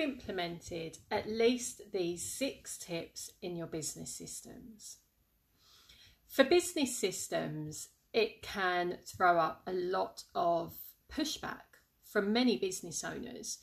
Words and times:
implemented 0.00 0.98
at 1.10 1.28
least 1.28 1.92
these 1.92 2.22
six 2.22 2.78
tips 2.78 3.30
in 3.42 3.56
your 3.56 3.66
business 3.66 4.14
systems? 4.16 4.98
For 6.26 6.44
business 6.44 6.96
systems, 6.96 7.88
it 8.12 8.42
can 8.42 8.98
throw 9.06 9.38
up 9.38 9.62
a 9.66 9.72
lot 9.72 10.24
of 10.34 10.74
pushback 11.12 11.78
from 12.04 12.32
many 12.32 12.56
business 12.56 13.04
owners 13.04 13.58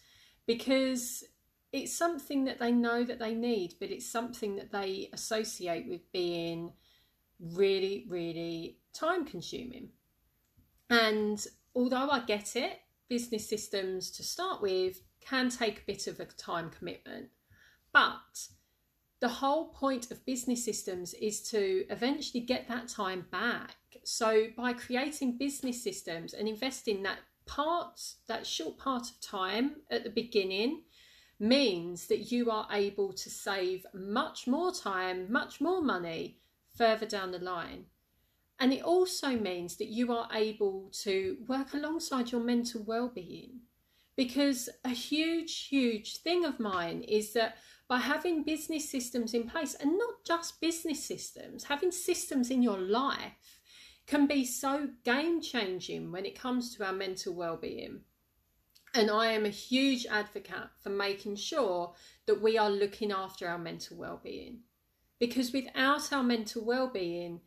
because 0.45 1.23
it's 1.71 1.95
something 1.95 2.45
that 2.45 2.59
they 2.59 2.71
know 2.71 3.03
that 3.03 3.19
they 3.19 3.33
need, 3.33 3.75
but 3.79 3.91
it's 3.91 4.09
something 4.09 4.55
that 4.55 4.71
they 4.71 5.09
associate 5.13 5.87
with 5.87 6.11
being 6.11 6.71
really, 7.39 8.05
really 8.09 8.79
time 8.93 9.25
consuming. 9.25 9.89
And 10.89 11.45
although 11.75 12.09
I 12.09 12.19
get 12.19 12.55
it, 12.55 12.79
business 13.09 13.47
systems 13.49 14.11
to 14.11 14.23
start 14.23 14.61
with 14.61 15.01
can 15.21 15.49
take 15.49 15.79
a 15.79 15.85
bit 15.85 16.07
of 16.07 16.19
a 16.19 16.25
time 16.25 16.69
commitment. 16.69 17.29
But 17.93 18.47
the 19.19 19.27
whole 19.27 19.69
point 19.69 20.11
of 20.11 20.25
business 20.25 20.63
systems 20.63 21.13
is 21.15 21.41
to 21.49 21.85
eventually 21.89 22.41
get 22.41 22.67
that 22.67 22.87
time 22.87 23.25
back. 23.31 23.75
So 24.03 24.47
by 24.55 24.73
creating 24.73 25.37
business 25.37 25.83
systems 25.83 26.33
and 26.33 26.47
investing 26.47 27.03
that 27.03 27.19
part, 27.45 27.99
that 28.27 28.45
short 28.45 28.77
part 28.77 29.09
of 29.09 29.19
time 29.21 29.77
at 29.89 30.03
the 30.03 30.09
beginning, 30.09 30.83
means 31.39 32.07
that 32.07 32.31
you 32.31 32.49
are 32.49 32.67
able 32.71 33.13
to 33.13 33.29
save 33.29 33.85
much 33.93 34.47
more 34.47 34.71
time, 34.71 35.31
much 35.31 35.61
more 35.61 35.81
money 35.81 36.39
further 36.75 37.05
down 37.05 37.31
the 37.31 37.39
line. 37.39 37.85
And 38.59 38.73
it 38.73 38.83
also 38.83 39.29
means 39.29 39.75
that 39.77 39.89
you 39.89 40.11
are 40.11 40.27
able 40.33 40.89
to 41.03 41.37
work 41.47 41.73
alongside 41.73 42.31
your 42.31 42.41
mental 42.41 42.83
well-being. 42.83 43.59
Because 44.15 44.67
a 44.83 44.89
huge, 44.89 45.67
huge 45.67 46.17
thing 46.17 46.43
of 46.43 46.59
mine 46.59 47.03
is 47.03 47.33
that 47.33 47.57
by 47.87 47.99
having 47.99 48.43
business 48.43 48.89
systems 48.89 49.33
in 49.33 49.47
place, 49.47 49.75
and 49.75 49.91
not 49.97 50.25
just 50.25 50.59
business 50.59 51.03
systems, 51.05 51.65
having 51.65 51.91
systems 51.91 52.49
in 52.49 52.63
your 52.63 52.79
life 52.79 53.61
can 54.07 54.25
be 54.25 54.43
so 54.43 54.89
game 55.05 55.39
changing 55.41 56.11
when 56.11 56.25
it 56.25 56.39
comes 56.39 56.75
to 56.75 56.85
our 56.85 56.93
mental 56.93 57.33
well-being. 57.35 58.01
And 58.93 59.11
I 59.11 59.27
am 59.33 59.45
a 59.45 59.49
huge 59.49 60.07
advocate 60.07 60.69
for 60.81 60.89
making 60.89 61.35
sure 61.35 61.93
that 62.25 62.41
we 62.41 62.57
are 62.57 62.71
looking 62.71 63.11
after 63.11 63.47
our 63.47 63.59
mental 63.59 63.97
well-being. 63.97 64.61
Because 65.19 65.53
without 65.53 66.11
our 66.11 66.23
mental 66.23 66.65
well-being, 66.65 67.41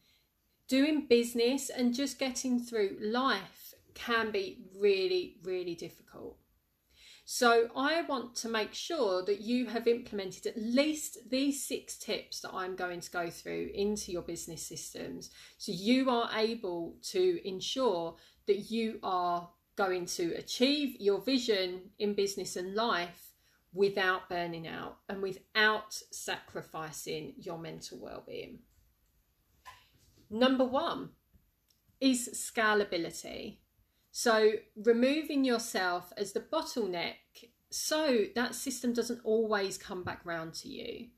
doing 0.70 1.06
business 1.08 1.68
and 1.68 1.92
just 1.92 2.20
getting 2.20 2.60
through 2.60 2.96
life 3.00 3.74
can 3.94 4.30
be 4.30 4.62
really, 4.78 5.36
really 5.42 5.74
difficult. 5.74 6.38
So, 7.24 7.68
I 7.76 8.02
want 8.02 8.36
to 8.36 8.48
make 8.48 8.72
sure 8.72 9.24
that 9.24 9.40
you 9.40 9.66
have 9.66 9.86
implemented 9.86 10.46
at 10.46 10.56
least 10.56 11.28
these 11.28 11.64
six 11.64 11.96
tips 11.96 12.40
that 12.40 12.52
I'm 12.54 12.76
going 12.76 13.00
to 13.00 13.10
go 13.10 13.30
through 13.30 13.70
into 13.74 14.12
your 14.12 14.22
business 14.22 14.62
systems 14.62 15.30
so 15.58 15.72
you 15.72 16.08
are 16.08 16.30
able 16.36 16.96
to 17.10 17.40
ensure 17.44 18.16
that 18.46 18.70
you 18.70 19.00
are 19.02 19.48
going 19.76 20.06
to 20.06 20.34
achieve 20.34 21.00
your 21.00 21.20
vision 21.20 21.90
in 21.98 22.14
business 22.14 22.56
and 22.56 22.74
life 22.74 23.32
without 23.72 24.28
burning 24.28 24.66
out 24.66 24.98
and 25.08 25.22
without 25.22 25.94
sacrificing 26.10 27.34
your 27.38 27.58
mental 27.58 27.98
well-being. 28.00 28.58
Number 30.30 30.64
1 30.64 31.10
is 32.00 32.28
scalability. 32.32 33.58
So 34.12 34.52
removing 34.76 35.44
yourself 35.44 36.12
as 36.16 36.32
the 36.32 36.40
bottleneck 36.40 37.14
so 37.70 38.24
that 38.34 38.54
system 38.54 38.92
doesn't 38.92 39.20
always 39.24 39.78
come 39.78 40.02
back 40.02 40.20
round 40.24 40.54
to 40.54 40.68
you. 40.68 41.08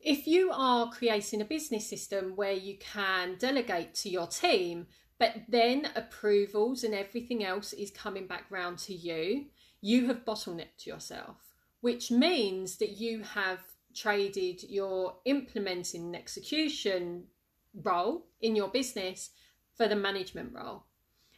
If 0.00 0.26
you 0.26 0.50
are 0.52 0.90
creating 0.90 1.42
a 1.42 1.46
business 1.46 1.88
system 1.88 2.32
where 2.34 2.52
you 2.52 2.78
can 2.78 3.36
delegate 3.38 3.94
to 3.96 4.08
your 4.08 4.26
team, 4.26 4.86
but 5.18 5.34
then 5.48 5.90
approvals 5.94 6.84
and 6.84 6.94
everything 6.94 7.44
else 7.44 7.74
is 7.74 7.90
coming 7.90 8.26
back 8.26 8.44
round 8.48 8.78
to 8.78 8.94
you, 8.94 9.46
you 9.82 10.06
have 10.06 10.24
bottlenecked 10.24 10.86
yourself, 10.86 11.36
which 11.82 12.10
means 12.10 12.78
that 12.78 12.92
you 12.92 13.22
have 13.22 13.58
traded 13.94 14.62
your 14.62 15.16
implementing 15.26 16.04
and 16.04 16.16
execution 16.16 17.24
role 17.74 18.26
in 18.40 18.56
your 18.56 18.68
business 18.68 19.30
for 19.76 19.88
the 19.88 19.96
management 19.96 20.52
role. 20.52 20.84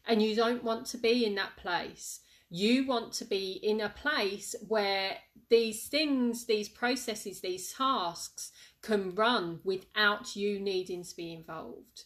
And 0.07 0.23
you 0.23 0.35
don't 0.35 0.65
want 0.65 0.87
to 0.87 0.99
be 0.99 1.25
in 1.25 1.35
that 1.37 1.57
place. 1.57 2.21
You 2.51 2.87
want 2.87 3.13
to 3.15 3.25
be 3.25 3.53
in 3.63 3.81
a 3.81 3.89
place 3.89 4.55
where 4.69 5.17
these 5.49 5.87
things, 5.89 6.45
these 6.45 6.69
processes, 6.69 7.41
these 7.41 7.73
tasks 7.73 8.53
can 8.83 9.15
run 9.15 9.61
without 9.65 10.35
you 10.37 10.59
needing 10.59 11.05
to 11.05 11.17
be 11.17 11.33
involved 11.33 12.05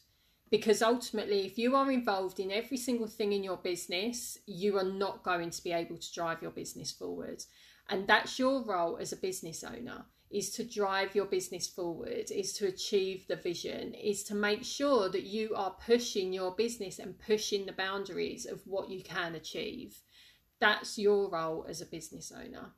because 0.51 0.83
ultimately 0.83 1.45
if 1.45 1.59
you 1.59 1.75
are 1.75 1.91
involved 1.91 2.39
in 2.39 2.53
every 2.53 2.77
single 2.77 3.07
thing 3.07 3.33
in 3.33 3.43
your 3.43 3.57
business 3.57 4.39
you 4.47 4.77
are 4.79 4.85
not 4.85 5.23
going 5.23 5.51
to 5.51 5.63
be 5.63 5.73
able 5.73 5.97
to 5.97 6.13
drive 6.13 6.41
your 6.41 6.51
business 6.51 6.93
forward 6.93 7.43
and 7.89 8.07
that's 8.07 8.39
your 8.39 8.65
role 8.65 8.97
as 8.99 9.13
a 9.13 9.17
business 9.17 9.65
owner 9.65 10.05
is 10.31 10.51
to 10.51 10.65
drive 10.65 11.15
your 11.15 11.27
business 11.27 11.69
forward 11.69 12.31
is 12.31 12.53
to 12.55 12.67
achieve 12.67 13.27
the 13.29 13.37
vision 13.37 13.95
is 13.95 14.25
to 14.25 14.35
make 14.35 14.65
sure 14.65 15.09
that 15.09 15.23
you 15.23 15.55
are 15.55 15.77
pushing 15.87 16.33
your 16.33 16.51
business 16.53 16.99
and 16.99 17.19
pushing 17.19 17.65
the 17.65 17.73
boundaries 17.73 18.45
of 18.45 18.61
what 18.67 18.91
you 18.91 19.03
can 19.03 19.35
achieve. 19.35 20.01
That's 20.59 20.99
your 20.99 21.31
role 21.31 21.67
as 21.69 21.81
a 21.81 21.87
business 21.87 22.33
owner. 22.37 22.73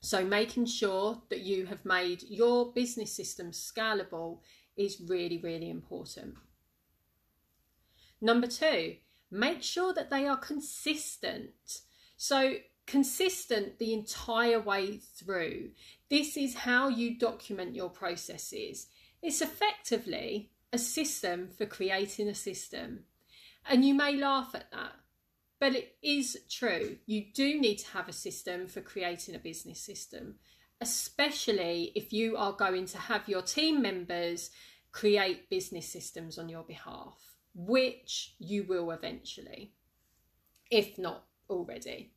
So 0.00 0.24
making 0.24 0.66
sure 0.66 1.22
that 1.30 1.40
you 1.40 1.66
have 1.66 1.84
made 1.84 2.22
your 2.28 2.72
business 2.72 3.16
system 3.16 3.50
scalable 3.50 4.40
is 4.76 5.00
really 5.08 5.38
really 5.38 5.70
important. 5.70 6.34
Number 8.20 8.46
two, 8.46 8.96
make 9.30 9.62
sure 9.62 9.92
that 9.94 10.10
they 10.10 10.26
are 10.26 10.36
consistent. 10.36 11.82
So, 12.16 12.54
consistent 12.88 13.78
the 13.78 13.92
entire 13.92 14.60
way 14.60 14.96
through. 14.96 15.70
This 16.10 16.36
is 16.36 16.54
how 16.54 16.88
you 16.88 17.18
document 17.18 17.76
your 17.76 17.90
processes. 17.90 18.88
It's 19.22 19.40
effectively 19.40 20.50
a 20.72 20.78
system 20.78 21.48
for 21.56 21.66
creating 21.66 22.28
a 22.28 22.34
system. 22.34 23.04
And 23.68 23.84
you 23.84 23.94
may 23.94 24.16
laugh 24.16 24.54
at 24.54 24.70
that, 24.72 24.92
but 25.60 25.74
it 25.74 25.96
is 26.02 26.36
true. 26.50 26.96
You 27.06 27.26
do 27.32 27.60
need 27.60 27.76
to 27.78 27.90
have 27.90 28.08
a 28.08 28.12
system 28.12 28.66
for 28.66 28.80
creating 28.80 29.34
a 29.34 29.38
business 29.38 29.80
system, 29.80 30.36
especially 30.80 31.92
if 31.94 32.12
you 32.12 32.36
are 32.36 32.52
going 32.52 32.86
to 32.86 32.98
have 32.98 33.28
your 33.28 33.42
team 33.42 33.80
members 33.82 34.50
create 34.90 35.50
business 35.50 35.86
systems 35.86 36.38
on 36.38 36.48
your 36.48 36.64
behalf 36.64 37.28
which 37.58 38.36
you 38.38 38.62
will 38.62 38.92
eventually, 38.92 39.72
if 40.70 40.96
not 40.96 41.24
already. 41.50 42.12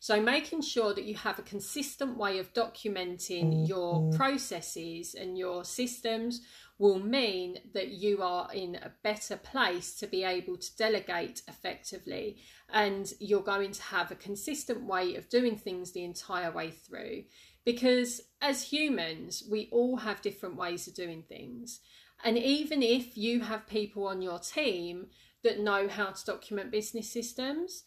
So, 0.00 0.20
making 0.20 0.62
sure 0.62 0.94
that 0.94 1.04
you 1.04 1.16
have 1.16 1.38
a 1.38 1.42
consistent 1.42 2.16
way 2.16 2.38
of 2.38 2.52
documenting 2.54 3.68
your 3.68 3.94
mm-hmm. 3.94 4.16
processes 4.16 5.14
and 5.14 5.36
your 5.36 5.64
systems 5.64 6.42
will 6.78 7.00
mean 7.00 7.58
that 7.74 7.88
you 7.88 8.22
are 8.22 8.48
in 8.54 8.76
a 8.76 8.92
better 9.02 9.36
place 9.36 9.96
to 9.96 10.06
be 10.06 10.22
able 10.22 10.56
to 10.56 10.76
delegate 10.76 11.42
effectively 11.48 12.36
and 12.72 13.12
you're 13.18 13.42
going 13.42 13.72
to 13.72 13.82
have 13.82 14.12
a 14.12 14.16
consistent 14.16 14.84
way 14.84 15.16
of 15.16 15.28
doing 15.28 15.56
things 15.56 15.90
the 15.90 16.04
entire 16.04 16.52
way 16.52 16.70
through. 16.70 17.24
Because 17.64 18.20
as 18.40 18.62
humans, 18.62 19.42
we 19.50 19.68
all 19.72 19.96
have 19.96 20.22
different 20.22 20.56
ways 20.56 20.86
of 20.86 20.94
doing 20.94 21.22
things. 21.22 21.80
And 22.24 22.38
even 22.38 22.82
if 22.82 23.16
you 23.16 23.40
have 23.40 23.66
people 23.66 24.06
on 24.06 24.22
your 24.22 24.38
team 24.38 25.08
that 25.42 25.60
know 25.60 25.88
how 25.88 26.10
to 26.10 26.24
document 26.24 26.70
business 26.70 27.10
systems, 27.10 27.84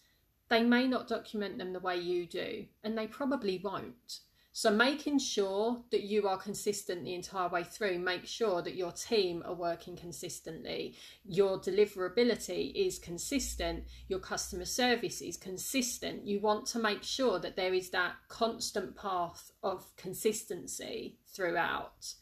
they 0.51 0.61
may 0.63 0.85
not 0.85 1.07
document 1.07 1.57
them 1.57 1.71
the 1.71 1.79
way 1.79 1.95
you 1.95 2.27
do, 2.27 2.65
and 2.83 2.97
they 2.97 3.07
probably 3.07 3.57
won't. 3.63 4.19
So, 4.51 4.69
making 4.69 5.19
sure 5.19 5.81
that 5.91 6.03
you 6.03 6.27
are 6.27 6.37
consistent 6.37 7.05
the 7.05 7.13
entire 7.13 7.47
way 7.47 7.63
through, 7.63 7.99
make 7.99 8.25
sure 8.25 8.61
that 8.61 8.75
your 8.75 8.91
team 8.91 9.43
are 9.45 9.53
working 9.53 9.95
consistently, 9.95 10.97
your 11.23 11.57
deliverability 11.57 12.73
is 12.75 12.99
consistent, 12.99 13.85
your 14.09 14.19
customer 14.19 14.65
service 14.65 15.21
is 15.21 15.37
consistent. 15.37 16.27
You 16.27 16.41
want 16.41 16.65
to 16.67 16.79
make 16.79 17.01
sure 17.01 17.39
that 17.39 17.55
there 17.55 17.73
is 17.73 17.91
that 17.91 18.15
constant 18.27 18.97
path 18.97 19.51
of 19.63 19.95
consistency 19.95 21.17
throughout. 21.33 22.15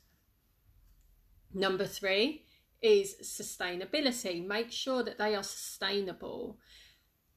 Number 1.52 1.88
three 1.88 2.46
is 2.80 3.16
sustainability. 3.24 4.46
Make 4.46 4.72
sure 4.72 5.02
that 5.02 5.18
they 5.18 5.34
are 5.34 5.42
sustainable. 5.42 6.60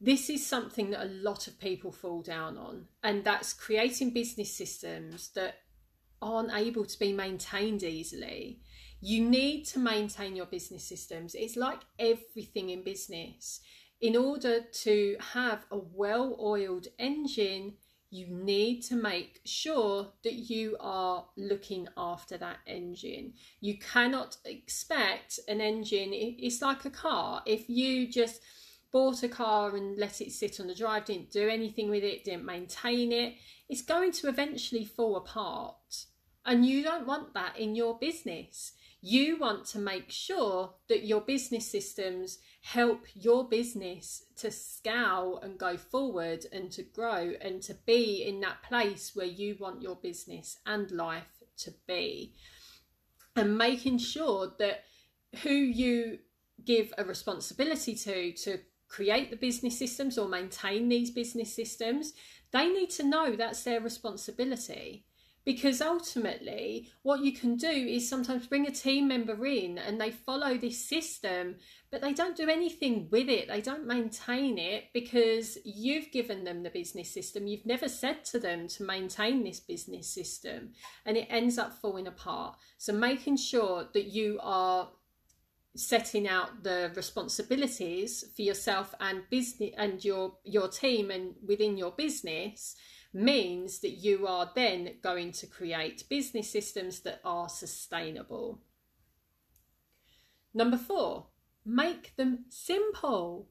This 0.04 0.28
is 0.28 0.44
something 0.44 0.90
that 0.90 1.04
a 1.06 1.08
lot 1.08 1.46
of 1.46 1.60
people 1.60 1.92
fall 1.92 2.22
down 2.22 2.58
on, 2.58 2.86
and 3.04 3.22
that's 3.22 3.52
creating 3.52 4.10
business 4.10 4.52
systems 4.52 5.28
that 5.36 5.60
aren't 6.20 6.52
able 6.52 6.84
to 6.84 6.98
be 6.98 7.12
maintained 7.12 7.84
easily. 7.84 8.58
You 9.00 9.24
need 9.24 9.64
to 9.66 9.78
maintain 9.78 10.34
your 10.34 10.46
business 10.46 10.82
systems. 10.82 11.36
It's 11.36 11.54
like 11.54 11.82
everything 12.00 12.70
in 12.70 12.82
business. 12.82 13.60
In 14.00 14.16
order 14.16 14.62
to 14.82 15.16
have 15.20 15.66
a 15.70 15.78
well 15.78 16.36
oiled 16.40 16.88
engine, 16.98 17.74
you 18.10 18.26
need 18.26 18.82
to 18.82 18.96
make 18.96 19.40
sure 19.44 20.08
that 20.24 20.34
you 20.34 20.76
are 20.80 21.26
looking 21.36 21.86
after 21.96 22.36
that 22.38 22.58
engine. 22.66 23.34
You 23.60 23.78
cannot 23.78 24.36
expect 24.44 25.38
an 25.46 25.60
engine, 25.60 26.10
it's 26.12 26.60
like 26.60 26.84
a 26.84 26.90
car. 26.90 27.42
If 27.46 27.68
you 27.68 28.10
just 28.10 28.40
bought 28.92 29.22
a 29.22 29.28
car 29.28 29.74
and 29.74 29.98
let 29.98 30.20
it 30.20 30.32
sit 30.32 30.60
on 30.60 30.66
the 30.66 30.74
drive, 30.74 31.06
didn't 31.06 31.30
do 31.30 31.48
anything 31.48 31.90
with 31.90 32.04
it, 32.04 32.24
didn't 32.24 32.44
maintain 32.44 33.10
it, 33.10 33.34
it's 33.68 33.82
going 33.82 34.12
to 34.12 34.28
eventually 34.28 34.84
fall 34.84 35.16
apart. 35.16 36.04
And 36.44 36.66
you 36.66 36.82
don't 36.82 37.06
want 37.06 37.34
that 37.34 37.58
in 37.58 37.74
your 37.74 37.98
business. 37.98 38.72
You 39.00 39.36
want 39.38 39.64
to 39.66 39.78
make 39.78 40.10
sure 40.10 40.74
that 40.88 41.04
your 41.04 41.20
business 41.20 41.70
systems 41.70 42.38
help 42.60 43.06
your 43.14 43.48
business 43.48 44.24
to 44.36 44.50
scale 44.50 45.40
and 45.42 45.58
go 45.58 45.76
forward 45.76 46.46
and 46.52 46.70
to 46.72 46.82
grow 46.82 47.32
and 47.40 47.62
to 47.62 47.74
be 47.86 48.22
in 48.22 48.40
that 48.40 48.62
place 48.62 49.12
where 49.14 49.26
you 49.26 49.56
want 49.58 49.82
your 49.82 49.96
business 49.96 50.58
and 50.66 50.90
life 50.90 51.42
to 51.58 51.72
be. 51.88 52.34
And 53.34 53.56
making 53.56 53.98
sure 53.98 54.52
that 54.58 54.84
who 55.42 55.50
you 55.50 56.18
give 56.64 56.92
a 56.98 57.04
responsibility 57.04 57.94
to 57.94 58.32
to 58.32 58.58
create 58.92 59.30
the 59.30 59.36
business 59.36 59.78
systems 59.78 60.18
or 60.18 60.28
maintain 60.28 60.88
these 60.88 61.10
business 61.10 61.52
systems, 61.54 62.12
they 62.52 62.68
need 62.68 62.90
to 62.90 63.02
know 63.02 63.34
that's 63.34 63.64
their 63.64 63.80
responsibility. 63.80 65.06
Because 65.44 65.82
ultimately 65.82 66.88
what 67.02 67.24
you 67.24 67.32
can 67.32 67.56
do 67.56 67.66
is 67.66 68.08
sometimes 68.08 68.46
bring 68.46 68.68
a 68.68 68.70
team 68.70 69.08
member 69.08 69.44
in 69.44 69.76
and 69.76 70.00
they 70.00 70.12
follow 70.12 70.56
this 70.56 70.78
system 70.78 71.56
but 71.90 72.00
they 72.00 72.12
don't 72.12 72.36
do 72.36 72.48
anything 72.48 73.08
with 73.10 73.28
it. 73.28 73.48
They 73.48 73.60
don't 73.60 73.84
maintain 73.84 74.56
it 74.56 74.84
because 74.94 75.58
you've 75.64 76.12
given 76.12 76.44
them 76.44 76.62
the 76.62 76.70
business 76.70 77.10
system. 77.10 77.48
You've 77.48 77.66
never 77.66 77.88
said 77.88 78.24
to 78.26 78.38
them 78.38 78.68
to 78.68 78.84
maintain 78.84 79.42
this 79.42 79.58
business 79.58 80.06
system 80.08 80.74
and 81.04 81.16
it 81.16 81.26
ends 81.28 81.58
up 81.58 81.72
falling 81.80 82.06
apart. 82.06 82.56
So 82.78 82.92
making 82.92 83.38
sure 83.38 83.88
that 83.94 84.04
you 84.04 84.38
are 84.42 84.90
setting 85.74 86.28
out 86.28 86.62
the 86.62 86.92
responsibilities 86.94 88.24
for 88.36 88.42
yourself 88.42 88.94
and 89.00 89.22
business 89.30 89.70
and 89.78 90.04
your 90.04 90.36
your 90.44 90.68
team 90.68 91.10
and 91.10 91.34
within 91.46 91.78
your 91.78 91.92
business 91.92 92.76
means 93.14 93.80
that 93.80 93.92
you 93.92 94.26
are 94.26 94.50
then 94.54 94.94
going 95.02 95.32
to 95.32 95.46
create 95.46 96.08
business 96.08 96.50
systems 96.50 97.00
that 97.00 97.20
are 97.24 97.48
sustainable. 97.48 98.60
Number 100.54 100.78
four, 100.78 101.26
make 101.64 102.16
them 102.16 102.46
simple. 102.48 103.48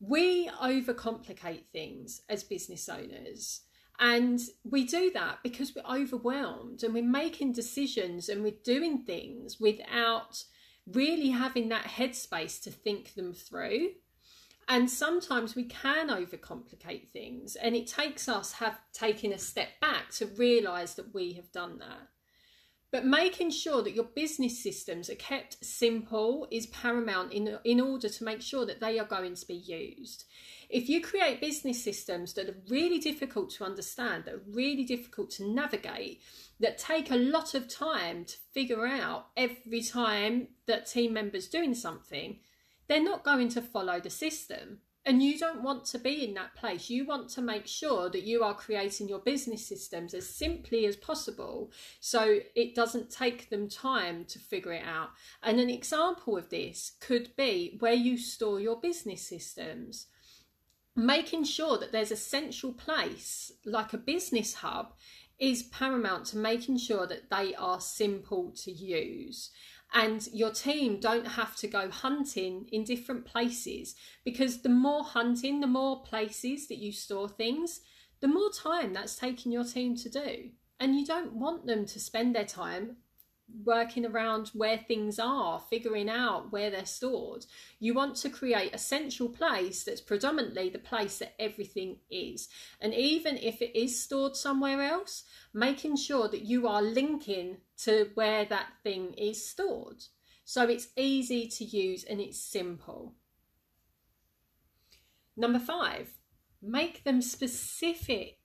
We 0.00 0.48
overcomplicate 0.48 1.64
things 1.72 2.22
as 2.28 2.44
business 2.44 2.88
owners. 2.88 3.62
And 3.98 4.40
we 4.64 4.84
do 4.84 5.10
that 5.12 5.38
because 5.42 5.74
we're 5.74 6.00
overwhelmed 6.00 6.82
and 6.82 6.92
we're 6.92 7.04
making 7.04 7.52
decisions 7.52 8.28
and 8.28 8.42
we're 8.42 8.54
doing 8.64 9.04
things 9.04 9.60
without 9.60 10.42
really 10.86 11.30
having 11.30 11.68
that 11.68 11.84
headspace 11.84 12.62
to 12.62 12.70
think 12.70 13.14
them 13.14 13.32
through. 13.32 13.90
And 14.68 14.88
sometimes 14.88 15.54
we 15.54 15.64
can 15.64 16.08
overcomplicate 16.08 17.08
things, 17.08 17.56
and 17.56 17.74
it 17.74 17.88
takes 17.88 18.28
us 18.28 18.52
have 18.54 18.78
taken 18.92 19.32
a 19.32 19.38
step 19.38 19.68
back 19.80 20.10
to 20.12 20.26
realize 20.26 20.94
that 20.94 21.12
we 21.12 21.32
have 21.34 21.50
done 21.50 21.78
that. 21.80 22.08
But 22.92 23.06
making 23.06 23.50
sure 23.52 23.82
that 23.82 23.94
your 23.94 24.04
business 24.04 24.62
systems 24.62 25.08
are 25.08 25.14
kept 25.14 25.64
simple 25.64 26.46
is 26.50 26.66
paramount 26.66 27.32
in, 27.32 27.58
in 27.64 27.80
order 27.80 28.10
to 28.10 28.24
make 28.24 28.42
sure 28.42 28.66
that 28.66 28.80
they 28.80 28.98
are 28.98 29.06
going 29.06 29.34
to 29.34 29.46
be 29.46 29.54
used. 29.54 30.24
If 30.68 30.90
you 30.90 31.00
create 31.00 31.40
business 31.40 31.82
systems 31.82 32.34
that 32.34 32.50
are 32.50 32.62
really 32.68 32.98
difficult 32.98 33.50
to 33.52 33.64
understand, 33.64 34.26
that 34.26 34.34
are 34.34 34.42
really 34.46 34.84
difficult 34.84 35.30
to 35.32 35.48
navigate, 35.48 36.20
that 36.60 36.76
take 36.76 37.10
a 37.10 37.16
lot 37.16 37.54
of 37.54 37.66
time 37.66 38.26
to 38.26 38.36
figure 38.52 38.86
out 38.86 39.28
every 39.38 39.82
time 39.82 40.48
that 40.66 40.86
team 40.86 41.14
members 41.14 41.48
doing 41.48 41.74
something, 41.74 42.40
they're 42.88 43.02
not 43.02 43.24
going 43.24 43.48
to 43.50 43.62
follow 43.62 44.00
the 44.00 44.10
system. 44.10 44.80
And 45.04 45.20
you 45.20 45.36
don't 45.36 45.62
want 45.62 45.84
to 45.86 45.98
be 45.98 46.24
in 46.24 46.34
that 46.34 46.54
place. 46.54 46.88
You 46.88 47.04
want 47.04 47.28
to 47.30 47.42
make 47.42 47.66
sure 47.66 48.08
that 48.08 48.22
you 48.22 48.44
are 48.44 48.54
creating 48.54 49.08
your 49.08 49.18
business 49.18 49.66
systems 49.66 50.14
as 50.14 50.28
simply 50.28 50.86
as 50.86 50.94
possible 50.94 51.72
so 51.98 52.38
it 52.54 52.76
doesn't 52.76 53.10
take 53.10 53.50
them 53.50 53.68
time 53.68 54.24
to 54.26 54.38
figure 54.38 54.72
it 54.72 54.84
out. 54.86 55.10
And 55.42 55.58
an 55.58 55.70
example 55.70 56.36
of 56.36 56.50
this 56.50 56.92
could 57.00 57.34
be 57.36 57.76
where 57.80 57.92
you 57.92 58.16
store 58.16 58.60
your 58.60 58.76
business 58.76 59.22
systems. 59.22 60.06
Making 60.94 61.44
sure 61.44 61.78
that 61.78 61.90
there's 61.90 62.12
a 62.12 62.16
central 62.16 62.72
place, 62.72 63.50
like 63.64 63.92
a 63.92 63.98
business 63.98 64.54
hub, 64.54 64.92
is 65.38 65.64
paramount 65.64 66.26
to 66.26 66.36
making 66.36 66.76
sure 66.76 67.08
that 67.08 67.28
they 67.28 67.52
are 67.56 67.80
simple 67.80 68.52
to 68.52 68.70
use 68.70 69.50
and 69.94 70.26
your 70.32 70.50
team 70.50 71.00
don't 71.00 71.26
have 71.26 71.54
to 71.56 71.68
go 71.68 71.90
hunting 71.90 72.66
in 72.72 72.84
different 72.84 73.24
places 73.24 73.94
because 74.24 74.62
the 74.62 74.68
more 74.68 75.04
hunting, 75.04 75.60
the 75.60 75.66
more 75.66 76.02
places 76.02 76.68
that 76.68 76.78
you 76.78 76.92
store 76.92 77.28
things, 77.28 77.80
the 78.20 78.28
more 78.28 78.50
time 78.50 78.94
that's 78.94 79.16
taking 79.16 79.52
your 79.52 79.64
team 79.64 79.96
to 79.96 80.08
do. 80.08 80.50
And 80.80 80.98
you 80.98 81.04
don't 81.04 81.34
want 81.34 81.66
them 81.66 81.84
to 81.86 82.00
spend 82.00 82.34
their 82.34 82.46
time 82.46 82.96
working 83.64 84.06
around 84.06 84.48
where 84.48 84.78
things 84.78 85.18
are, 85.18 85.60
figuring 85.60 86.08
out 86.08 86.52
where 86.52 86.70
they're 86.70 86.86
stored. 86.86 87.46
You 87.78 87.94
want 87.94 88.16
to 88.16 88.30
create 88.30 88.74
a 88.74 88.78
central 88.78 89.28
place 89.28 89.84
that's 89.84 90.00
predominantly 90.00 90.70
the 90.70 90.78
place 90.78 91.18
that 91.18 91.34
everything 91.38 91.98
is. 92.10 92.48
And 92.80 92.94
even 92.94 93.36
if 93.36 93.62
it 93.62 93.78
is 93.78 94.02
stored 94.02 94.36
somewhere 94.36 94.82
else, 94.82 95.24
making 95.52 95.96
sure 95.96 96.28
that 96.28 96.44
you 96.44 96.66
are 96.68 96.82
linking 96.82 97.58
to 97.84 98.10
where 98.14 98.44
that 98.46 98.68
thing 98.82 99.14
is 99.14 99.48
stored. 99.48 100.04
So 100.44 100.64
it's 100.68 100.88
easy 100.96 101.48
to 101.48 101.64
use 101.64 102.04
and 102.04 102.20
it's 102.20 102.40
simple. 102.40 103.14
Number 105.36 105.58
five, 105.58 106.10
make 106.60 107.04
them 107.04 107.22
specific 107.22 108.38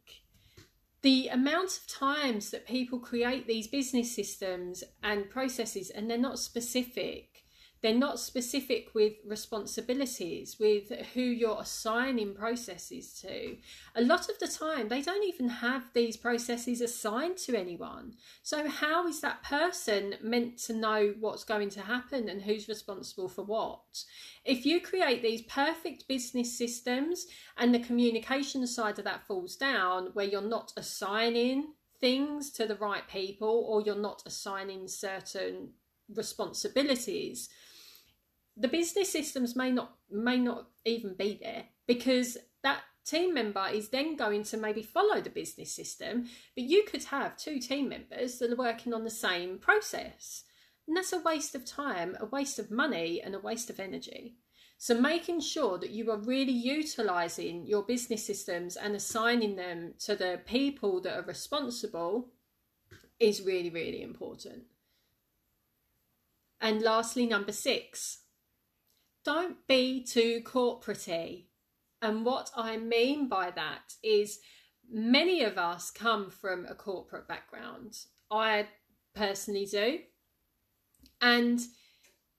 the 1.08 1.30
amount 1.30 1.70
of 1.78 1.88
times 1.88 2.52
that 2.52 2.68
people 2.68 3.00
create 3.00 3.48
these 3.48 3.66
business 3.66 4.14
systems 4.14 4.84
and 5.02 5.30
processes 5.30 5.90
and 5.90 6.12
they're 6.12 6.18
not 6.18 6.38
specific 6.38 7.37
they're 7.82 7.94
not 7.94 8.20
specific 8.20 8.90
with 8.96 9.14
responsibilities, 9.26 10.58
with 10.60 10.90
who 11.14 11.22
you're 11.22 11.62
assigning 11.62 12.34
processes 12.34 13.14
to. 13.22 13.58
A 13.96 14.02
lot 14.02 14.30
of 14.30 14.40
the 14.40 14.48
time, 14.48 14.88
they 14.88 15.02
don't 15.02 15.24
even 15.24 15.48
have 15.48 15.84
these 15.94 16.18
processes 16.18 16.82
assigned 16.82 17.38
to 17.38 17.58
anyone. 17.58 18.16
So, 18.42 18.68
how 18.68 19.08
is 19.08 19.22
that 19.22 19.44
person 19.44 20.16
meant 20.22 20.58
to 20.60 20.74
know 20.74 21.14
what's 21.20 21.44
going 21.44 21.70
to 21.72 21.82
happen 21.82 22.30
and 22.30 22.42
who's 22.42 22.68
responsible 22.68 23.30
for 23.30 23.44
what? 23.44 24.04
If 24.44 24.66
you 24.66 24.82
create 24.82 25.22
these 25.22 25.44
perfect 25.44 26.08
business 26.08 26.58
systems 26.58 27.28
and 27.58 27.74
the 27.74 27.80
communication 27.80 28.66
side 28.66 28.98
of 28.98 29.06
that 29.06 29.28
falls 29.28 29.56
down, 29.56 30.10
where 30.14 30.26
you're 30.26 30.42
not 30.42 30.74
assigning 30.78 31.74
things 32.00 32.52
to 32.52 32.66
the 32.66 32.76
right 32.76 33.08
people 33.08 33.66
or 33.68 33.82
you're 33.82 33.96
not 33.96 34.24
assigning 34.26 34.88
certain 34.88 35.70
responsibilities 36.16 37.50
the 38.60 38.68
business 38.68 39.12
systems 39.12 39.56
may 39.56 39.72
not 39.72 39.94
may 40.10 40.38
not 40.38 40.68
even 40.86 41.14
be 41.14 41.40
there 41.42 41.66
because 41.86 42.38
that 42.64 42.82
team 43.06 43.34
member 43.34 43.66
is 43.72 43.90
then 43.90 44.16
going 44.16 44.44
to 44.44 44.58
maybe 44.58 44.82
follow 44.82 45.22
the 45.22 45.30
business 45.30 45.74
system 45.74 46.28
but 46.56 46.64
you 46.64 46.84
could 46.84 47.06
have 47.06 47.38
two 47.38 47.60
team 47.60 47.88
members 47.88 48.40
that 48.40 48.52
are 48.52 48.56
working 48.56 48.94
on 48.94 49.04
the 49.04 49.10
same 49.10 49.58
process. 49.60 50.44
And 50.88 50.96
that's 50.96 51.14
a 51.14 51.20
waste 51.20 51.54
of 51.56 51.66
time 51.66 52.18
a 52.20 52.26
waste 52.26 52.60
of 52.60 52.72
money 52.72 53.22
and 53.22 53.36
a 53.36 53.40
waste 53.40 53.70
of 53.70 53.80
energy. 53.80 54.36
So 54.80 55.00
making 55.00 55.42
sure 55.42 55.78
that 55.80 55.90
you 55.90 56.12
are 56.12 56.18
really 56.18 56.54
utilizing 56.54 57.66
your 57.66 57.84
business 57.84 58.26
systems 58.26 58.76
and 58.76 58.96
assigning 58.96 59.56
them 59.56 59.96
to 60.00 60.16
the 60.16 60.40
people 60.46 61.02
that 61.02 61.18
are 61.18 61.24
responsible 61.24 62.30
is 63.20 63.42
really 63.42 63.70
really 63.70 64.02
important. 64.02 64.64
And 66.60 66.82
lastly 66.82 67.28
number 67.28 67.52
6 67.52 68.20
don't 69.28 69.58
be 69.68 70.02
too 70.02 70.42
corporatey. 70.46 71.48
And 72.02 72.24
what 72.24 72.50
I 72.56 72.78
mean 72.78 73.28
by 73.28 73.52
that 73.52 73.96
is 74.02 74.40
many 74.90 75.44
of 75.44 75.58
us 75.58 75.92
come 75.92 76.30
from 76.30 76.66
a 76.66 76.74
corporate 76.74 77.28
background. 77.28 77.98
I 78.32 78.70
personally 79.14 79.66
do. 79.66 80.00
And 81.20 81.60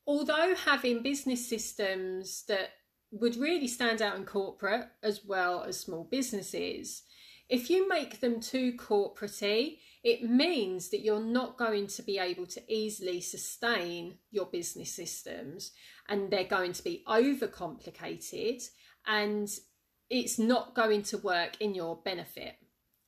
although 0.07 0.55
having 0.65 1.03
business 1.03 1.47
systems 1.47 2.45
that 2.49 2.71
would 3.11 3.37
really 3.37 3.69
stand 3.69 4.01
out 4.01 4.17
in 4.17 4.25
corporate 4.25 4.87
as 5.03 5.27
well 5.27 5.65
as 5.65 5.79
small 5.79 6.05
businesses, 6.11 7.03
if 7.49 7.71
you 7.71 7.89
make 7.89 8.21
them 8.21 8.41
too 8.41 8.75
corporatey, 8.75 9.79
it 10.05 10.23
means 10.23 10.91
that 10.91 11.01
you're 11.01 11.25
not 11.25 11.57
going 11.57 11.87
to 11.89 12.03
be 12.03 12.19
able 12.19 12.47
to 12.47 12.73
easily 12.73 13.21
sustain 13.21 14.19
your 14.31 14.47
business 14.47 14.95
systems 14.95 15.73
and 16.09 16.31
they're 16.31 16.45
going 16.45 16.73
to 16.73 16.85
be 16.85 17.03
overcomplicated 17.09 18.63
and 19.07 19.49
it's 20.11 20.39
not 20.39 20.75
going 20.75 21.03
to 21.03 21.19
work 21.19 21.57
in 21.61 21.75
your 21.75 21.97
benefit. 22.05 22.55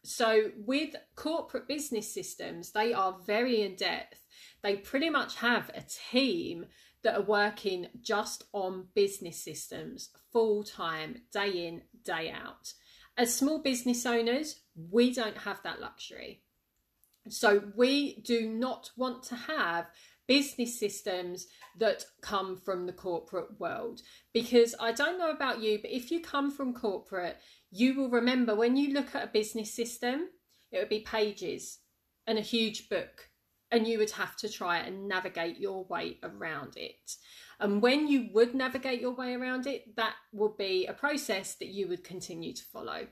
So, 0.03 0.51
with 0.57 0.97
corporate 1.15 1.69
business 1.69 2.13
systems, 2.13 2.73
they 2.73 2.95
are 2.95 3.19
very 3.27 3.61
in 3.61 3.77
depth. 3.77 4.25
They 4.63 4.77
pretty 4.77 5.11
much 5.11 5.37
have 5.37 5.71
a 5.75 5.85
team 6.11 6.67
that 7.03 7.17
are 7.17 7.23
working 7.23 7.89
just 8.01 8.45
on 8.53 8.87
business 8.95 9.43
systems 9.43 10.11
full 10.33 10.65
time, 10.65 11.23
day 11.33 11.67
in, 11.67 11.83
day 12.05 12.31
out. 12.31 12.73
As 13.17 13.35
small 13.35 13.61
business 13.63 14.07
owners, 14.07 14.61
we 14.91 15.13
don't 15.13 15.39
have 15.39 15.63
that 15.63 15.81
luxury. 15.81 16.43
So, 17.29 17.63
we 17.77 18.21
do 18.23 18.49
not 18.49 18.91
want 18.97 19.23
to 19.25 19.35
have 19.35 19.87
business 20.31 20.79
systems 20.79 21.49
that 21.77 22.05
come 22.23 22.57
from 22.57 22.87
the 22.87 22.93
corporate 22.93 23.59
world. 23.59 24.01
Because 24.33 24.77
I 24.79 24.93
don't 24.93 25.19
know 25.19 25.31
about 25.31 25.61
you, 25.61 25.81
but 25.83 25.91
if 25.91 26.13
you 26.13 26.21
come 26.21 26.53
from 26.53 26.73
corporate, 26.73 27.37
you 27.73 27.95
will 27.95 28.09
remember 28.09 28.55
when 28.55 28.77
you 28.77 28.93
look 28.93 29.15
at 29.15 29.25
a 29.25 29.33
business 29.33 29.75
system, 29.75 30.29
it 30.71 30.79
would 30.79 30.89
be 30.89 31.01
pages 31.01 31.79
and 32.29 32.39
a 32.39 32.43
huge 32.43 32.89
book, 32.89 33.30
and 33.71 33.87
you 33.87 33.99
would 33.99 34.11
have 34.13 34.37
to 34.37 34.49
try 34.49 34.79
and 34.79 35.09
navigate 35.09 35.59
your 35.59 35.85
way 35.85 36.19
around 36.23 36.77
it. 36.77 37.17
And 37.59 37.83
when 37.83 38.09
you 38.09 38.29
would 38.33 38.55
navigate 38.55 39.01
your 39.01 39.15
way 39.15 39.35
around 39.35 39.67
it, 39.67 39.95
that 39.97 40.15
would 40.33 40.57
be 40.57 40.87
a 40.87 40.93
process 40.93 41.55
that 41.57 41.69
you 41.69 41.89
would 41.89 42.03
continue 42.03 42.53
to 42.53 42.65
follow. 42.65 43.07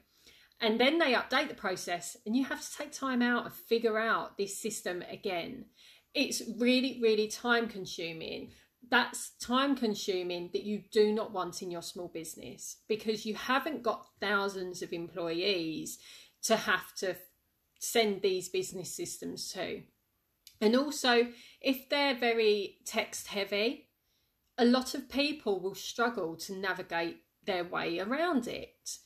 And 0.60 0.80
then 0.80 0.98
they 0.98 1.12
update 1.12 1.48
the 1.48 1.54
process, 1.54 2.16
and 2.26 2.34
you 2.34 2.44
have 2.46 2.60
to 2.60 2.76
take 2.76 2.92
time 2.92 3.22
out 3.22 3.44
and 3.44 3.54
figure 3.54 3.98
out 3.98 4.36
this 4.36 4.60
system 4.60 5.04
again. 5.08 5.66
It's 6.14 6.42
really, 6.58 6.98
really 7.00 7.28
time 7.28 7.68
consuming. 7.68 8.50
That's 8.90 9.30
time 9.38 9.76
consuming 9.76 10.50
that 10.52 10.64
you 10.64 10.82
do 10.90 11.12
not 11.12 11.32
want 11.32 11.62
in 11.62 11.70
your 11.70 11.82
small 11.82 12.08
business 12.08 12.78
because 12.88 13.26
you 13.26 13.34
haven't 13.34 13.82
got 13.82 14.06
thousands 14.20 14.82
of 14.82 14.92
employees 14.92 15.98
to 16.44 16.56
have 16.56 16.94
to 16.96 17.16
send 17.78 18.22
these 18.22 18.48
business 18.48 18.92
systems 18.92 19.52
to. 19.52 19.82
And 20.60 20.74
also, 20.76 21.28
if 21.60 21.88
they're 21.88 22.18
very 22.18 22.78
text 22.84 23.28
heavy, 23.28 23.88
a 24.56 24.64
lot 24.64 24.94
of 24.94 25.08
people 25.08 25.60
will 25.60 25.74
struggle 25.74 26.36
to 26.36 26.54
navigate 26.54 27.18
their 27.44 27.64
way 27.64 28.00
around 28.00 28.48
it. 28.48 28.98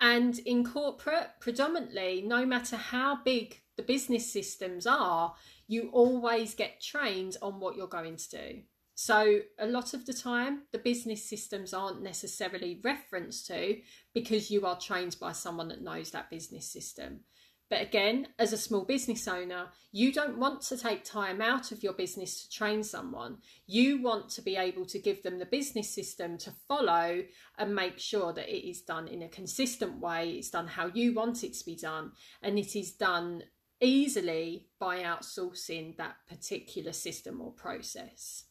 And 0.00 0.38
in 0.40 0.64
corporate, 0.64 1.30
predominantly, 1.40 2.22
no 2.24 2.46
matter 2.46 2.76
how 2.76 3.18
big 3.22 3.60
the 3.76 3.82
business 3.82 4.32
systems 4.32 4.86
are, 4.86 5.34
you 5.66 5.90
always 5.92 6.54
get 6.54 6.80
trained 6.80 7.36
on 7.42 7.60
what 7.60 7.76
you're 7.76 7.86
going 7.86 8.16
to 8.16 8.30
do. 8.30 8.62
So, 8.94 9.40
a 9.58 9.66
lot 9.66 9.94
of 9.94 10.04
the 10.04 10.12
time, 10.12 10.62
the 10.72 10.78
business 10.78 11.24
systems 11.24 11.72
aren't 11.72 12.02
necessarily 12.02 12.80
referenced 12.84 13.46
to 13.46 13.78
because 14.12 14.50
you 14.50 14.66
are 14.66 14.78
trained 14.78 15.16
by 15.18 15.32
someone 15.32 15.68
that 15.68 15.82
knows 15.82 16.10
that 16.10 16.28
business 16.28 16.70
system. 16.70 17.20
But 17.70 17.82
again, 17.82 18.26
as 18.36 18.52
a 18.52 18.58
small 18.58 18.84
business 18.84 19.28
owner, 19.28 19.68
you 19.92 20.12
don't 20.12 20.38
want 20.38 20.60
to 20.62 20.76
take 20.76 21.04
time 21.04 21.40
out 21.40 21.70
of 21.70 21.84
your 21.84 21.92
business 21.92 22.42
to 22.42 22.50
train 22.50 22.82
someone. 22.82 23.38
You 23.66 24.02
want 24.02 24.28
to 24.30 24.42
be 24.42 24.56
able 24.56 24.84
to 24.86 24.98
give 24.98 25.22
them 25.22 25.38
the 25.38 25.46
business 25.46 25.88
system 25.88 26.36
to 26.38 26.52
follow 26.66 27.22
and 27.56 27.74
make 27.74 28.00
sure 28.00 28.32
that 28.32 28.48
it 28.48 28.68
is 28.68 28.82
done 28.82 29.06
in 29.06 29.22
a 29.22 29.28
consistent 29.28 30.00
way, 30.00 30.30
it's 30.32 30.50
done 30.50 30.66
how 30.66 30.90
you 30.92 31.14
want 31.14 31.44
it 31.44 31.54
to 31.54 31.64
be 31.64 31.76
done, 31.76 32.10
and 32.42 32.58
it 32.58 32.74
is 32.74 32.90
done 32.90 33.44
easily 33.80 34.66
by 34.80 35.04
outsourcing 35.04 35.96
that 35.96 36.16
particular 36.28 36.92
system 36.92 37.40
or 37.40 37.52
process. 37.52 38.44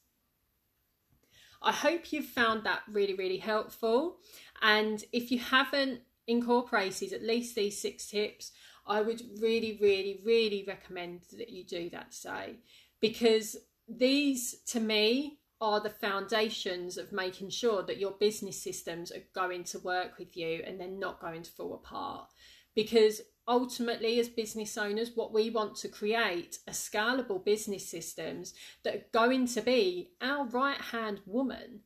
I 1.62 1.74
hope 1.74 2.14
you've 2.14 2.26
found 2.26 2.64
that 2.64 2.84
really, 2.90 3.16
really 3.16 3.38
helpful. 3.38 4.20
And 4.62 5.04
if 5.12 5.30
you 5.30 5.40
haven't 5.40 6.02
incorporated 6.26 7.12
at 7.12 7.24
least 7.24 7.56
these 7.56 7.82
six 7.82 8.08
tips, 8.08 8.52
I 8.90 9.02
would 9.02 9.22
really, 9.40 9.78
really, 9.80 10.20
really 10.26 10.66
recommend 10.68 11.22
that 11.38 11.50
you 11.50 11.64
do 11.64 11.90
that 11.92 12.12
today 12.12 12.56
because 13.00 13.56
these, 13.88 14.62
to 14.68 14.80
me, 14.80 15.40
are 15.62 15.80
the 15.80 15.90
foundations 15.90 16.98
of 16.98 17.12
making 17.12 17.50
sure 17.50 17.84
that 17.84 18.00
your 18.00 18.12
business 18.12 18.62
systems 18.62 19.12
are 19.12 19.24
going 19.36 19.64
to 19.66 19.80
work 19.80 20.18
with 20.18 20.36
you 20.36 20.64
and 20.66 20.80
they're 20.80 20.88
not 20.88 21.22
going 21.22 21.44
to 21.44 21.52
fall 21.52 21.74
apart. 21.74 22.30
Because 22.76 23.22
ultimately, 23.48 24.20
as 24.20 24.30
business 24.30 24.78
owners, 24.78 25.12
what 25.16 25.34
we 25.34 25.50
want 25.50 25.76
to 25.76 25.90
create 25.90 26.60
are 26.68 26.74
scalable 26.74 27.44
business 27.44 27.88
systems 27.88 28.54
that 28.84 28.96
are 28.96 29.06
going 29.12 29.48
to 29.48 29.62
be 29.62 30.12
our 30.22 30.46
right 30.46 30.80
hand 30.80 31.20
woman 31.26 31.82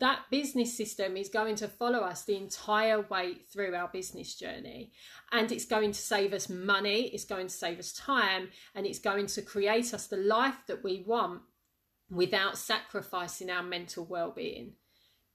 that 0.00 0.20
business 0.30 0.76
system 0.76 1.16
is 1.16 1.28
going 1.28 1.56
to 1.56 1.68
follow 1.68 2.00
us 2.00 2.24
the 2.24 2.36
entire 2.36 3.00
way 3.00 3.34
through 3.52 3.74
our 3.74 3.88
business 3.88 4.34
journey. 4.34 4.92
And 5.32 5.50
it's 5.50 5.64
going 5.64 5.92
to 5.92 6.00
save 6.00 6.32
us 6.32 6.48
money, 6.48 7.08
it's 7.08 7.24
going 7.24 7.48
to 7.48 7.54
save 7.54 7.78
us 7.78 7.92
time, 7.92 8.48
and 8.74 8.86
it's 8.86 9.00
going 9.00 9.26
to 9.26 9.42
create 9.42 9.92
us 9.92 10.06
the 10.06 10.16
life 10.16 10.58
that 10.68 10.84
we 10.84 11.04
want 11.06 11.42
without 12.10 12.56
sacrificing 12.56 13.50
our 13.50 13.62
mental 13.62 14.04
well 14.04 14.30
being. 14.30 14.74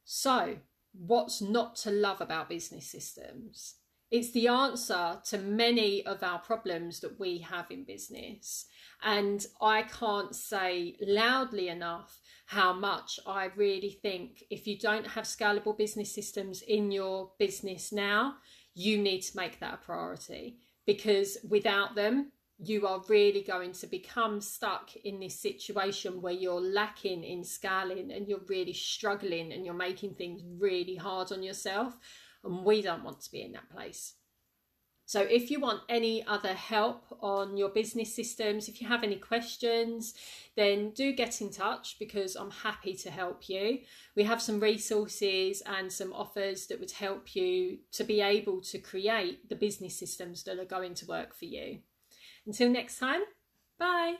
So, 0.05 0.57
what's 0.93 1.41
not 1.41 1.75
to 1.77 1.91
love 1.91 2.21
about 2.21 2.49
business 2.49 2.89
systems? 2.89 3.75
It's 4.13 4.29
the 4.29 4.47
answer 4.47 5.19
to 5.25 5.39
many 5.39 6.05
of 6.05 6.21
our 6.21 6.37
problems 6.37 6.99
that 6.99 7.19
we 7.19 7.39
have 7.39 7.71
in 7.71 7.83
business. 7.83 8.67
And 9.01 9.43
I 9.59 9.81
can't 9.81 10.35
say 10.35 10.97
loudly 11.01 11.69
enough 11.69 12.19
how 12.45 12.73
much 12.73 13.19
I 13.25 13.45
really 13.55 13.97
think 14.03 14.43
if 14.51 14.67
you 14.67 14.77
don't 14.77 15.07
have 15.07 15.23
scalable 15.23 15.75
business 15.75 16.13
systems 16.13 16.61
in 16.61 16.91
your 16.91 17.31
business 17.39 17.91
now, 17.91 18.35
you 18.75 18.99
need 18.99 19.21
to 19.21 19.35
make 19.35 19.59
that 19.61 19.73
a 19.73 19.77
priority 19.77 20.59
because 20.85 21.39
without 21.49 21.95
them, 21.95 22.33
you 22.59 22.85
are 22.85 23.01
really 23.09 23.41
going 23.41 23.71
to 23.71 23.87
become 23.87 24.39
stuck 24.39 24.95
in 24.95 25.19
this 25.19 25.39
situation 25.39 26.21
where 26.21 26.33
you're 26.33 26.61
lacking 26.61 27.23
in 27.23 27.43
scaling 27.43 28.11
and 28.11 28.27
you're 28.27 28.45
really 28.47 28.73
struggling 28.73 29.53
and 29.53 29.65
you're 29.65 29.73
making 29.73 30.13
things 30.13 30.43
really 30.59 30.95
hard 30.95 31.31
on 31.31 31.41
yourself. 31.41 31.97
And 32.43 32.65
we 32.65 32.81
don't 32.81 33.03
want 33.03 33.21
to 33.21 33.31
be 33.31 33.41
in 33.41 33.53
that 33.53 33.69
place. 33.69 34.15
So, 35.05 35.21
if 35.21 35.51
you 35.51 35.59
want 35.59 35.81
any 35.89 36.25
other 36.25 36.53
help 36.53 37.03
on 37.21 37.57
your 37.57 37.69
business 37.69 38.15
systems, 38.15 38.69
if 38.69 38.81
you 38.81 38.87
have 38.87 39.03
any 39.03 39.17
questions, 39.17 40.13
then 40.55 40.91
do 40.91 41.11
get 41.11 41.41
in 41.41 41.51
touch 41.51 41.97
because 41.99 42.35
I'm 42.35 42.51
happy 42.51 42.93
to 42.95 43.11
help 43.11 43.49
you. 43.49 43.79
We 44.15 44.23
have 44.23 44.41
some 44.41 44.59
resources 44.59 45.61
and 45.65 45.91
some 45.91 46.13
offers 46.13 46.67
that 46.67 46.79
would 46.79 46.91
help 46.91 47.35
you 47.35 47.79
to 47.91 48.03
be 48.03 48.21
able 48.21 48.61
to 48.61 48.79
create 48.79 49.49
the 49.49 49.55
business 49.55 49.99
systems 49.99 50.43
that 50.43 50.57
are 50.57 50.65
going 50.65 50.93
to 50.95 51.05
work 51.05 51.35
for 51.35 51.45
you. 51.45 51.79
Until 52.47 52.69
next 52.69 52.97
time, 52.97 53.21
bye. 53.77 54.15